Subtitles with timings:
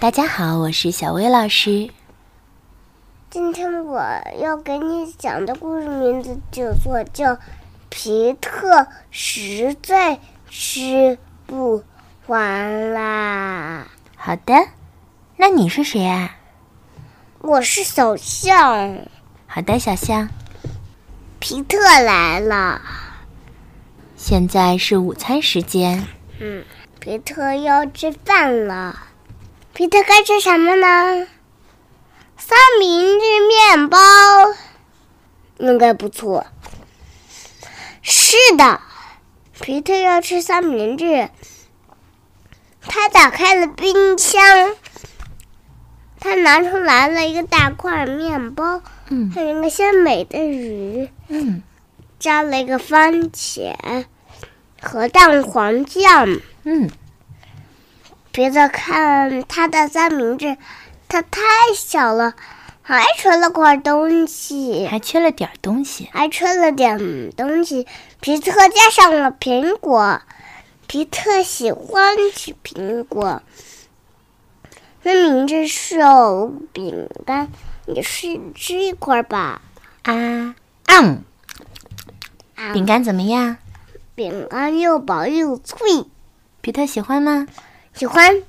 [0.00, 1.88] 大家好，我是小薇老师。
[3.30, 4.02] 今天我
[4.38, 7.38] 要给你讲的故事名字叫做《叫
[7.88, 10.20] 皮特实在
[10.50, 11.82] 吃不
[12.26, 13.86] 完啦》。
[14.16, 14.52] 好的，
[15.36, 16.36] 那你是谁啊？
[17.38, 18.98] 我是小象。
[19.46, 20.28] 好的，小象。
[21.38, 22.82] 皮特来了。
[24.16, 26.06] 现在是午餐时间。
[26.40, 26.64] 嗯，
[27.00, 28.98] 皮特要吃饭了。
[29.74, 31.26] 皮特该吃什么呢？
[32.36, 33.98] 三明治面包
[35.58, 36.46] 应该不错。
[38.00, 38.80] 是的，
[39.60, 41.28] 皮特要吃三明治。
[42.82, 44.76] 他打开了冰箱，
[46.20, 51.64] 他拿出来了一个大块面包，嗯，还有一个鲜美的鱼，嗯，
[52.20, 53.74] 加了一个番茄
[54.80, 56.28] 和蛋黄酱，
[56.62, 56.88] 嗯。
[58.34, 60.56] 皮特看他的三明治，
[61.06, 61.40] 它太
[61.76, 62.34] 小了，
[62.82, 66.98] 还缺了块东西，还缺了点东西，还缺了点
[67.36, 67.86] 东西。
[68.18, 70.20] 皮特加上了苹果，
[70.88, 73.40] 皮特喜欢吃苹果。
[75.04, 77.48] 三明治手饼干，
[77.86, 79.62] 你试吃一块吧。
[80.02, 80.56] 啊，
[80.86, 81.22] 嗯，
[82.72, 83.58] 饼干怎么样？
[84.16, 85.78] 饼干又薄又脆，
[86.60, 87.46] 皮特喜欢吗？
[87.96, 88.42] 喜欢，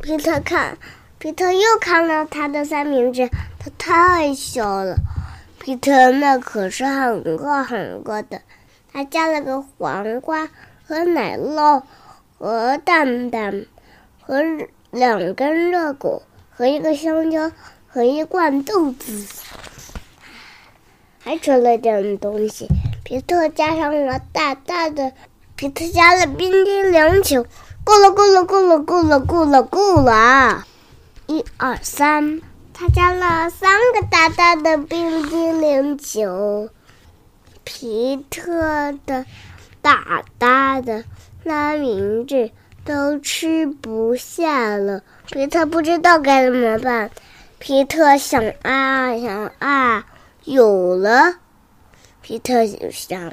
[0.00, 0.78] 皮特看，
[1.18, 4.98] 皮特又看了他的三明治，它太小了。
[5.58, 8.40] 皮特那可是很饿很饿的，
[8.92, 10.48] 他加了个黄瓜
[10.86, 11.82] 和奶酪
[12.38, 13.66] 和蛋蛋
[14.20, 14.44] 和
[14.92, 17.50] 两根热狗和一个香蕉
[17.88, 19.26] 和一罐豆子，
[21.18, 22.68] 还吃了点东西。
[23.02, 25.12] 皮特加上了大大的，
[25.56, 27.44] 皮特加了冰激凌球。
[27.88, 30.66] 够了，够了，够了，够了，够了，够了！
[31.26, 32.42] 一二三，
[32.74, 36.68] 他加了三个大大的冰激凌球。
[37.64, 39.24] 皮特的
[39.80, 41.04] 大大的
[41.42, 42.50] 三明治
[42.84, 47.10] 都吃不下了，皮特不知道该怎么办。
[47.58, 50.04] 皮特想啊想啊，
[50.44, 51.36] 有了！
[52.20, 53.32] 皮特想。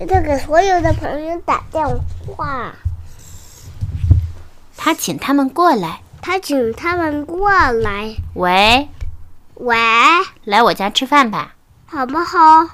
[0.00, 1.86] 皮特给所有的朋友打电
[2.26, 2.72] 话，
[4.74, 6.00] 他请他们过来。
[6.22, 8.16] 他请他们过来。
[8.32, 8.88] 喂，
[9.56, 9.76] 喂，
[10.44, 12.66] 来我家吃饭吧，好不好？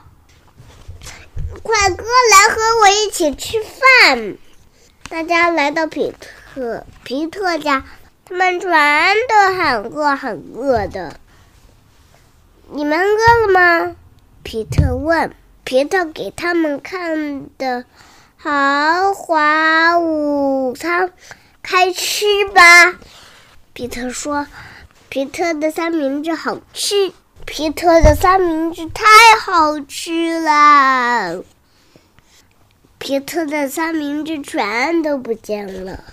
[1.65, 4.37] 快过来和我一起吃饭。
[5.09, 6.15] 大家来到皮
[6.55, 7.83] 特皮特家，
[8.25, 8.71] 他们全
[9.29, 11.19] 都很饿很饿的。
[12.71, 13.97] 你们饿了吗？
[14.45, 15.35] 皮特问。
[15.67, 17.85] 皮特给他们看的
[18.37, 21.13] 豪华午餐，
[21.61, 22.97] 开吃吧！
[23.73, 24.47] 皮特说
[25.11, 27.13] ：“皮特的三明治好吃，
[27.45, 29.05] 皮特的三明治太
[29.41, 31.43] 好吃了。”
[32.99, 36.05] 皮特的三明治全都不见了，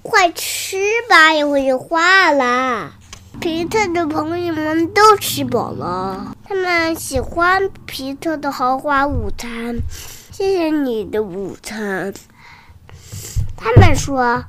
[0.00, 2.94] 快吃吧，一会就化了。
[3.40, 9.80] 皮特的朋友们都吃饱了，他们喜欢皮特的豪华午餐。
[10.30, 12.14] 谢谢你的午餐，
[13.56, 14.44] 他们说：“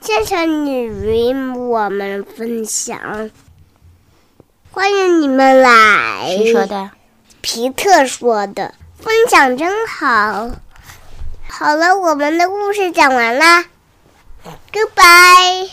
[0.00, 3.30] 谢谢你与我们分享，
[4.70, 6.90] 欢迎你们来。”谁说的？
[7.40, 8.74] 皮特说的。
[8.98, 10.50] 分享真好。
[11.48, 13.64] 好了，我们的故事讲完啦
[14.72, 15.65] ，Goodbye。